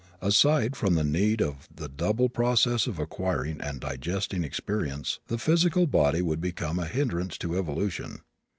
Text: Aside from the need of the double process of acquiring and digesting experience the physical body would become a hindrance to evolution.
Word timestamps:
Aside 0.19 0.75
from 0.75 0.95
the 0.95 1.03
need 1.03 1.43
of 1.43 1.69
the 1.75 1.87
double 1.87 2.27
process 2.27 2.87
of 2.87 2.97
acquiring 2.97 3.61
and 3.61 3.79
digesting 3.79 4.43
experience 4.43 5.19
the 5.27 5.37
physical 5.37 5.85
body 5.85 6.23
would 6.23 6.41
become 6.41 6.79
a 6.79 6.87
hindrance 6.87 7.37
to 7.37 7.55
evolution. 7.55 8.21